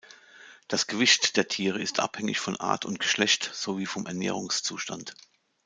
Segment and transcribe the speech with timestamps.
[0.67, 5.13] Das Gewicht der Tiere ist abhängig von Art und Geschlecht sowie vom Ernährungszustand.